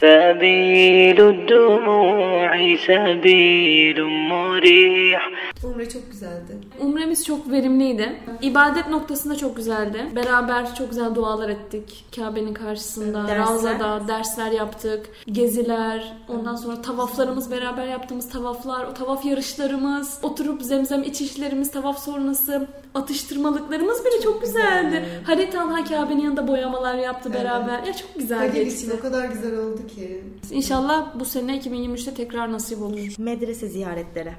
[5.63, 6.57] Umre çok güzeldi.
[6.79, 8.15] Umremiz çok verimliydi.
[8.41, 10.05] İbadet noktasında çok güzeldi.
[10.15, 12.05] Beraber çok güzel dualar ettik.
[12.15, 13.37] Kabe'nin karşısında, dersler.
[13.37, 15.09] Ravza'da dersler yaptık.
[15.31, 22.67] Geziler, ondan sonra tavaflarımız, beraber yaptığımız tavaflar, o tavaf yarışlarımız, oturup zemzem içişlerimiz, tavaf sonrası
[22.95, 25.05] atıştırmalıklarımız bile çok güzeldi.
[25.25, 27.41] Harita Kabe'nin yanında boyamalar yaptı Evet.
[27.43, 27.83] beraber.
[27.83, 28.85] Ya çok güzel Halil geçti.
[28.85, 30.23] için o kadar güzel oldu ki.
[30.51, 33.15] İnşallah bu sene 2023'te tekrar nasip olur.
[33.17, 34.33] Medrese ziyaretleri.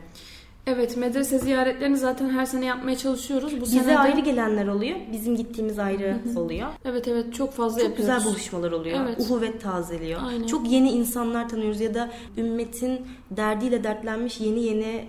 [0.69, 3.57] Evet medrese ziyaretlerini zaten her sene yapmaya çalışıyoruz.
[3.61, 4.97] Bu Bize sene ayrı gelenler oluyor.
[5.13, 6.69] Bizim gittiğimiz ayrı oluyor.
[6.85, 8.15] Evet evet çok fazla Çok yapıyoruz.
[8.17, 9.01] güzel buluşmalar oluyor.
[9.07, 9.21] Evet.
[9.21, 10.21] Uhuvvet tazeliyor.
[10.27, 10.47] Aynen.
[10.47, 13.01] Çok yeni insanlar tanıyoruz ya da ümmetin
[13.31, 15.05] derdiyle dertlenmiş yeni yeni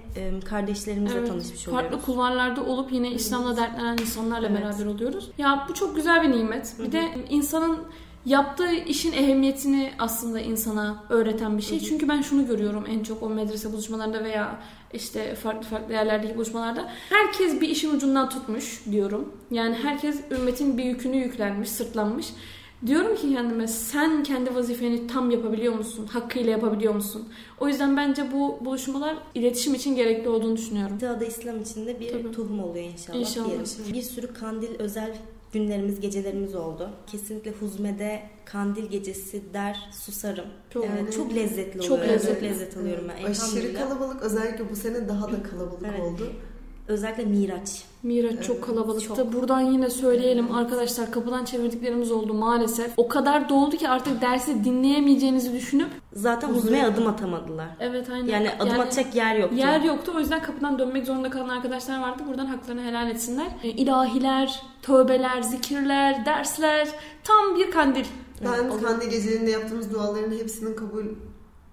[0.45, 1.89] kardeşlerimizle Evet, tanışmış oluyoruz.
[1.89, 4.61] farklı kulvarlarda olup yine İslam'la dertlenen insanlarla Evet.
[4.61, 5.31] beraber oluyoruz.
[5.37, 6.75] Ya bu çok güzel bir nimet.
[6.79, 7.77] Bir de insanın
[8.27, 11.79] yaptığı işin ehemmiyetini aslında insana öğreten bir şey.
[11.79, 14.59] Çünkü ben şunu görüyorum en çok o medrese buluşmalarında veya
[14.93, 16.89] işte farklı farklı yerlerdeki buluşmalarda.
[17.09, 19.33] Herkes bir işin ucundan tutmuş diyorum.
[19.51, 22.27] Yani herkes ümmetin bir yükünü yüklenmiş, sırtlanmış.
[22.85, 26.07] Diyorum ki kendime sen kendi vazifeni tam yapabiliyor musun?
[26.07, 27.27] Hakkıyla yapabiliyor musun?
[27.59, 30.97] O yüzden bence bu buluşmalar iletişim için gerekli olduğunu düşünüyorum.
[31.01, 32.31] Daha da İslam içinde bir Tabii.
[32.31, 33.19] tohum oluyor inşallah.
[33.19, 33.45] İnşallah.
[33.47, 33.93] diyelim.
[33.93, 35.17] Bir sürü kandil özel
[35.53, 36.89] günlerimiz, gecelerimiz oldu.
[37.07, 40.45] Kesinlikle Huzme'de kandil gecesi der susarım.
[40.69, 42.13] Çok- evet, çok lezzetli Çok oluyor.
[42.13, 42.33] lezzetli.
[42.33, 43.23] Çok lezzet alıyorum ben.
[43.31, 45.99] Aşırı kalabalık özellikle bu sene daha da kalabalık Evet.
[45.99, 46.31] oldu.
[46.87, 47.83] Özellikle Miraç.
[48.07, 49.07] Miraç çok Evet, kalabalıktı.
[49.07, 49.33] çok.
[49.33, 52.91] Buradan yine söyleyelim arkadaşlar kapıdan çevirdiklerimiz oldu maalesef.
[52.97, 57.67] O kadar doldu ki artık dersi dinleyemeyeceğinizi düşünüp Zaten Huzme'ye adım atamadılar.
[57.79, 58.27] evet aynen.
[58.27, 59.55] Yani adım atacak yer yoktu.
[59.55, 62.23] Yer yoktu o yüzden kapıdan dönmek zorunda kalan arkadaşlar vardı.
[62.27, 63.47] Buradan haklarını helal etsinler.
[63.63, 66.87] E, ilahiler, tövbeler, zikirler, dersler
[67.23, 68.05] tam bir kandil.
[68.43, 68.81] Ben olur.
[68.83, 71.05] kandil gecelerinde yaptığımız duaların hepsinin kabul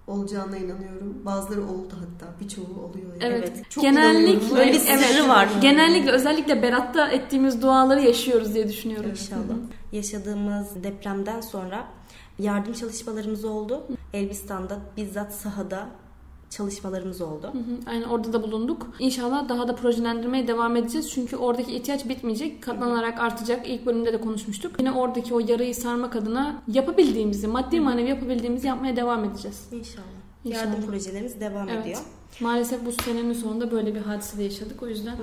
[0.07, 1.21] olacağına inanıyorum.
[1.25, 2.33] Bazıları oldu hatta.
[2.39, 3.21] Birçoğu oluyor.
[3.21, 3.33] Yani.
[3.33, 3.69] Evet.
[3.69, 4.59] çok Genellikle.
[4.59, 5.49] Öyle bir evet, sırrı var.
[5.61, 9.09] Genellikle özellikle Berat'ta ettiğimiz duaları yaşıyoruz diye düşünüyorum.
[9.09, 9.55] İnşallah.
[9.91, 11.87] Yaşadığımız depremden sonra
[12.39, 13.87] yardım çalışmalarımız oldu.
[14.13, 15.87] Elbistan'da bizzat sahada
[16.49, 17.47] çalışmalarımız oldu.
[17.53, 18.87] Hı hı, Aynen orada da bulunduk.
[18.99, 21.11] İnşallah daha da projelendirmeye devam edeceğiz.
[21.11, 22.63] Çünkü oradaki ihtiyaç bitmeyecek.
[22.63, 23.69] Katlanarak artacak.
[23.69, 24.71] İlk bölümde de konuşmuştuk.
[24.79, 29.67] Yine oradaki o yarayı sarmak adına yapabildiğimizi, maddi manevi yapabildiğimizi yapmaya devam edeceğiz.
[29.71, 30.05] İnşallah.
[30.45, 30.65] İnşallah.
[30.65, 31.81] Yardım projelerimiz devam Evet.
[31.81, 32.01] ediyor.
[32.39, 34.83] Maalesef bu senenin sonunda böyle bir hadise de yaşadık.
[34.83, 35.17] O yüzden Ee,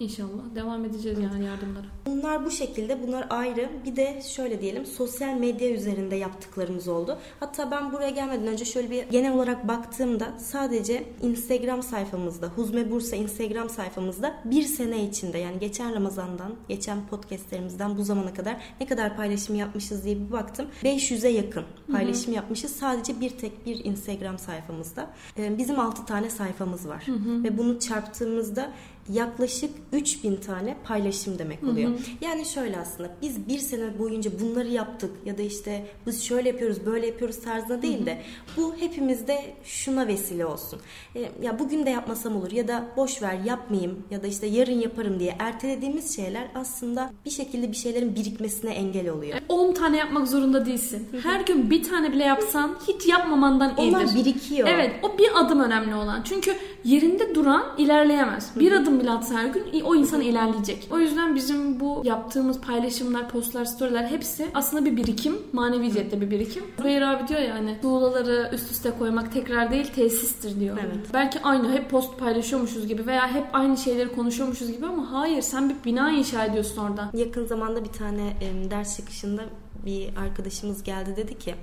[0.00, 1.86] İnşallah devam edeceğiz yani yardımlara.
[2.06, 3.68] Bunlar bu şekilde, bunlar ayrı.
[3.86, 7.18] Bir de şöyle diyelim, sosyal medya üzerinde yaptıklarımız oldu.
[7.40, 13.16] Hatta ben buraya gelmeden önce şöyle bir genel olarak baktığımda sadece Instagram sayfamızda, Huzme Bursa
[13.16, 19.16] Instagram sayfamızda bir sene içinde yani geçen Ramazan'dan, geçen podcastlerimizden bu zamana kadar ne kadar
[19.16, 20.66] paylaşım yapmışız diye bir baktım.
[20.84, 25.10] 500'e yakın paylaşım yapmışız sadece bir tek bir Instagram sayfamızda.
[25.38, 27.06] Ee, Bizim 6 tane sayfamız var
[27.44, 28.72] ve bunu çarptığımızda
[29.08, 31.90] yaklaşık 3000 tane paylaşım demek oluyor.
[32.20, 36.86] Yani şöyle aslında biz bir sene boyunca bunları yaptık ya da işte biz şöyle yapıyoruz
[36.86, 38.22] böyle yapıyoruz tarzında değil de
[38.56, 40.80] bu hepimizde şuna vesile olsun.
[41.16, 44.80] E, ya bugün de yapmasam olur ya da boş ver yapmayayım ya da işte yarın
[44.80, 49.38] yaparım diye ertelediğimiz şeyler aslında bir şekilde bir şeylerin birikmesine engel oluyor.
[49.48, 51.08] 10 tane yapmak zorunda değilsin.
[51.22, 53.96] Her gün bir tane bile yapsan hiç yapmamandan iyidir.
[53.96, 54.68] Onlar birikiyor.
[54.68, 56.22] Evet o bir adım önemli olan.
[56.22, 58.50] Çünkü yerinde duran ilerleyemez.
[58.56, 60.88] Bir adım bile atsa her gün o insan ilerleyecek.
[60.90, 65.36] O yüzden bizim bu yaptığımız paylaşımlar, postlar, storyler hepsi aslında bir birikim.
[65.52, 66.64] Manevi cihette bir birikim.
[66.78, 70.78] Zübeyir abi diyor ya hani tuğlaları üst üste koymak tekrar değil tesistir diyor.
[70.80, 71.06] Evet.
[71.14, 75.70] Belki aynı hep post paylaşıyormuşuz gibi veya hep aynı şeyleri konuşuyormuşuz gibi ama hayır sen
[75.70, 77.10] bir bina inşa ediyorsun orada.
[77.14, 78.36] Yakın zamanda bir tane
[78.70, 79.42] ders çıkışında
[79.86, 81.54] bir arkadaşımız geldi dedi ki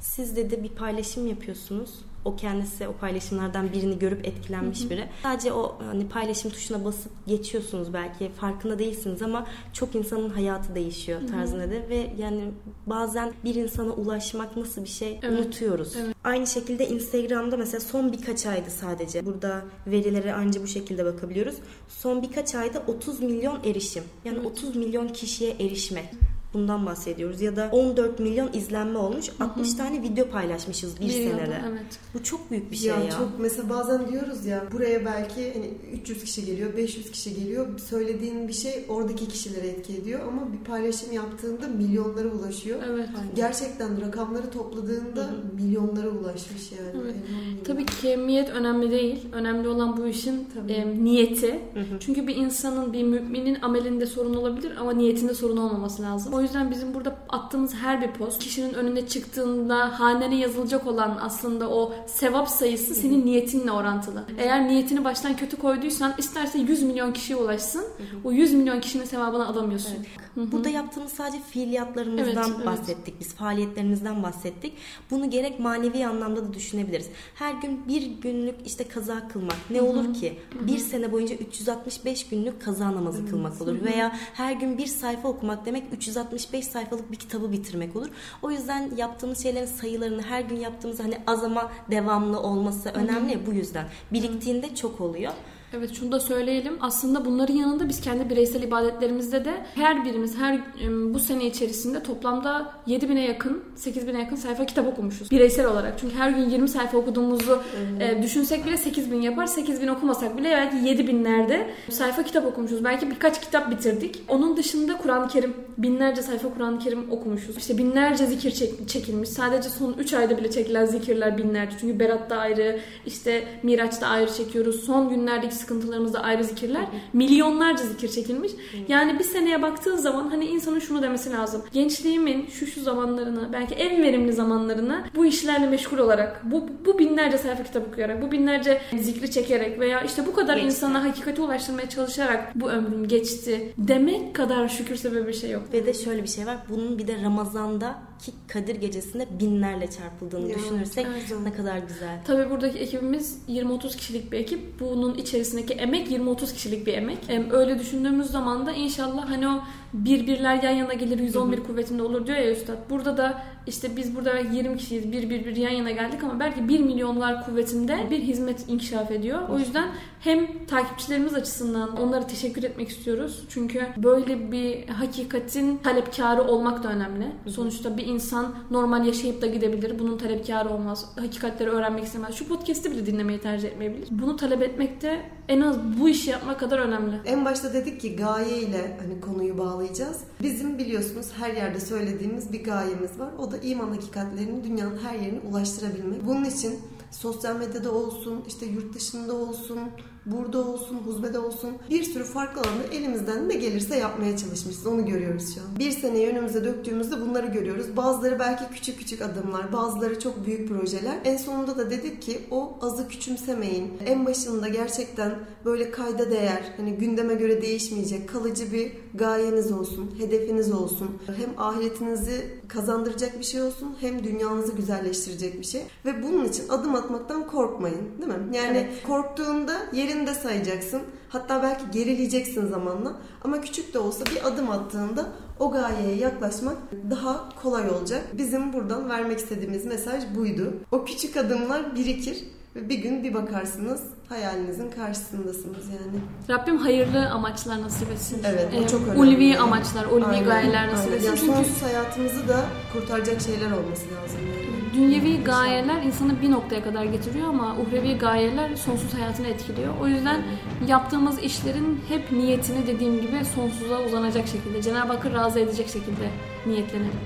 [0.00, 1.90] siz dedi bir paylaşım yapıyorsunuz.
[2.26, 5.08] O kendisi o paylaşımlardan birini görüp etkilenmiş biri.
[5.22, 11.20] Sadece o hani paylaşım tuşuna basıp geçiyorsunuz belki farkında değilsiniz ama çok insanın hayatı değişiyor
[11.30, 12.50] tarzında dedi ve yani
[12.86, 15.40] bazen bir insana ulaşmak nasıl bir şey Evet.
[15.40, 15.94] unutuyoruz.
[16.24, 19.26] Aynı şekilde Instagram'da mesela son birkaç aydı sadece.
[19.26, 21.54] Burada verilere anca bu şekilde bakabiliyoruz.
[21.88, 24.04] Son birkaç ayda 30 milyon erişim.
[24.24, 26.10] Yani 30 milyon kişiye erişme.
[26.56, 27.40] Bundan bahsediyoruz.
[27.40, 29.26] Ya da 14 milyon izlenme olmuş.
[29.40, 31.28] 60 tane video paylaşmışız bir, Bir senede.
[31.28, 31.98] yılda, evet.
[32.14, 33.10] Bu çok büyük bir şey ya, ya.
[33.10, 37.78] çok mesela bazen diyoruz ya buraya belki hani 300 kişi geliyor, 500 kişi geliyor.
[37.78, 42.78] Söylediğin bir şey oradaki kişilere etki ediyor ama bir paylaşım yaptığında milyonlara ulaşıyor.
[42.90, 43.08] Evet.
[43.36, 47.02] Gerçekten rakamları topladığında milyonlara ulaşmış yani.
[47.02, 47.14] Evet.
[47.30, 47.64] Elhamdülillah.
[47.64, 49.28] Tabii kemiyet önemli değil.
[49.32, 50.72] Önemli olan bu işin Tabii.
[50.72, 51.60] e, niyeti.
[52.00, 56.34] Çünkü bir insanın, bir müminin amelinde sorun olabilir ama niyetinde sorun olmaması lazım.
[56.34, 61.70] O yüzden bizim burada attığımız her bir post kişinin önüne çıktığında hanene yazılacak olan aslında
[61.70, 64.24] o sevap sayısı senin niyetinle orantılı.
[64.38, 67.84] Eğer niyetini baştan kötü koyduysan isterse 100 milyon kişiye ulaşsın.
[68.24, 69.96] O 100 milyon kişinin sevabını alamıyorsun.
[70.36, 72.66] Burada yaptığımız sadece fiiliyatlarımızdan Evet, evet.
[72.66, 73.20] bahsettik.
[73.20, 74.72] Biz faaliyetlerimizden bahsettik.
[75.10, 77.08] Bunu gerek manevi anlamda da düşünebiliriz.
[77.34, 80.38] Her gün bir günlük işte kaza kılmak ne olur ki?
[80.60, 83.84] Bir sene boyunca 365 günlük kaza namazı kılmak olur.
[83.84, 85.92] Veya her gün bir sayfa okumak demek
[86.32, 88.08] 365 sayfalık bir kitabı bitirmek olur.
[88.42, 93.46] O yüzden yaptığımız şeylerin sayılarını her gün yaptığımız hani az ama devamlı olması önemli ya
[93.46, 93.86] bu yüzden.
[94.12, 95.32] Biriktiğinde çok oluyor.
[95.74, 96.72] Evet şunu da söyleyelim.
[96.80, 102.02] Aslında bunların yanında biz kendi bireysel ibadetlerimizde de her birimiz her em, bu sene içerisinde
[102.02, 105.30] toplamda 7000'e yakın, 8000'e yakın sayfa kitap okumuşuz.
[105.30, 105.98] Bireysel olarak.
[106.00, 107.62] Çünkü her gün 20 sayfa okuduğumuzu
[108.00, 109.46] e, düşünsek bile 8000 yapar.
[109.46, 112.84] 8000 okumasak bile belki 7000'lerde sayfa kitap okumuşuz.
[112.84, 114.22] Belki birkaç kitap bitirdik.
[114.28, 117.56] Onun dışında Kur'an-ı Kerim, binlerce sayfa Kur'an-ı Kerim okumuşuz.
[117.56, 119.28] İşte binlerce zikir çek- çekilmiş.
[119.28, 121.76] Sadece son 3 ayda bile çekilen zikirler binlerce.
[121.80, 124.84] Çünkü Berat'ta ayrı, işte Miraç'ta ayrı çekiyoruz.
[124.84, 126.84] Son günlerdeki sıkıntılarımızda ayrı zikirler.
[127.12, 128.52] Milyonlarca zikir çekilmiş.
[128.88, 131.62] Yani bir seneye baktığın zaman hani insanın şunu demesi lazım.
[131.72, 137.38] Gençliğimin şu şu zamanlarını, belki en verimli zamanlarını bu işlerle meşgul olarak, bu, bu binlerce
[137.38, 140.66] sayfa kitap okuyarak, bu binlerce zikri çekerek veya işte bu kadar Geçti.
[140.66, 145.62] insana hakikati ulaştırmaya çalışarak bu ömrüm geçti demek kadar şükür sebebi bir şey yok.
[145.72, 146.56] Ve de şöyle bir şey var.
[146.68, 151.44] Bunun bir de Ramazan'da ki Kadir gecesinde binlerle çarpıldığını Ya, düşünürsek zaman.
[151.44, 152.20] ne kadar güzel.
[152.24, 154.80] Tabii buradaki ekibimiz 20-30 kişilik bir ekip.
[154.80, 155.14] Bunun
[155.46, 157.18] içerisindeki emek 20-30 kişilik bir emek.
[157.28, 162.02] Em, Öyle düşündüğümüz zaman da inşallah hani o bir birler yan yana gelir 111 kuvvetinde
[162.02, 162.76] olur diyor ya üstad.
[162.90, 166.40] Burada da işte biz burada belki 20 kişiyiz bir bir bir yan yana geldik ama
[166.40, 169.48] belki 1 milyonlar kuvvetinde bir hizmet inkişaf ediyor.
[169.48, 169.88] O yüzden
[170.20, 173.44] hem takipçilerimiz açısından onlara teşekkür etmek istiyoruz.
[173.48, 177.26] Çünkü böyle bir hakikatin talepkarı olmak da önemli.
[177.50, 179.98] Sonuçta bir insan normal yaşayıp da gidebilir.
[179.98, 181.12] Bunun talepkarı olmaz.
[181.16, 182.34] Hakikatleri öğrenmek istemez.
[182.34, 184.08] Şu podcast'i bile dinlemeyi tercih etmeyebilir.
[184.10, 187.20] Bunu talep etmek de en az bu işi yapmak kadar önemli.
[187.24, 190.20] En başta dedik ki gaye ile hani konuyu bağlayacağız.
[190.42, 193.30] Bizim biliyorsunuz her yerde söylediğimiz bir gayemiz var.
[193.38, 196.26] O da iman hakikatlerini dünyanın her yerine ulaştırabilmek.
[196.26, 196.80] Bunun için
[197.10, 199.78] sosyal medyada olsun, işte yurt dışında olsun,
[200.26, 204.86] burada olsun, huzmede olsun bir sürü farklı alanda elimizden ne gelirse yapmaya çalışmışız.
[204.86, 205.78] Onu görüyoruz şu an.
[205.78, 207.96] Bir seneyi önümüze döktüğümüzde bunları görüyoruz.
[207.96, 211.18] Bazıları belki küçük küçük adımlar, bazıları çok büyük projeler.
[211.24, 213.92] En sonunda da dedik ki o azı küçümsemeyin.
[214.06, 215.34] En başında gerçekten
[215.64, 221.08] böyle kayda değer, hani gündeme göre değişmeyecek, kalıcı bir gayeniz olsun, hedefiniz olsun.
[221.26, 225.82] Hem ahiretinizi kazandıracak bir şey olsun, hem dünyanızı güzelleştirecek bir şey.
[226.04, 228.56] Ve bunun için adım atmaktan korkmayın, değil mi?
[228.56, 229.72] Yani korktuğunda
[230.16, 231.02] yerinde sayacaksın.
[231.28, 233.12] Hatta belki gerileyeceksin zamanla.
[233.44, 235.26] Ama küçük de olsa bir adım attığında
[235.58, 236.76] o gayeye yaklaşmak
[237.10, 238.22] daha kolay olacak.
[238.38, 240.72] Bizim buradan vermek istediğimiz mesaj buydu.
[240.92, 242.44] O küçük adımlar birikir
[242.76, 246.20] ve bir gün bir bakarsınız hayalinizin karşısındasınız yani.
[246.50, 248.40] Rabbim hayırlı amaçlar nasip etsin.
[248.44, 249.20] Evet, o Ee, çok önemli.
[249.20, 251.16] Ulvi amaçlar, ulvi Aynen, gayeler nasip aynen.
[251.32, 251.46] etsin.
[251.46, 254.65] Yani Çünkü hayatımızı da kurtaracak şeyler olması lazım yani.
[254.94, 259.94] Dünyevi gayeler insanı bir noktaya kadar getiriyor ama uhrevi gayeler sonsuz hayatını etkiliyor.
[260.00, 260.42] O yüzden
[260.86, 266.30] yaptığımız işlerin hep niyetini dediğim gibi sonsuza uzanacak şekilde, Cenab-ı Hakk'ı razı edecek şekilde
[266.66, 267.20] niyetlenelim.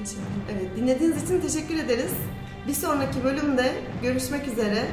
[0.00, 0.22] İnşallah.
[0.52, 2.12] Evet, dinlediğiniz için teşekkür ederiz.
[2.68, 3.72] Bir sonraki bölümde
[4.02, 4.86] görüşmek üzere.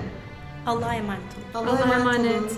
[0.66, 1.22] Allah'a emanet
[1.56, 1.68] olun.
[1.68, 2.30] Allah'a Allah'a emanet olun.
[2.30, 2.52] emanet.